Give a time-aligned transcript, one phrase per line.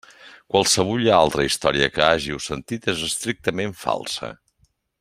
[0.53, 4.33] Qualsevulla altra història que hàgiu sentit és estrictament falsa.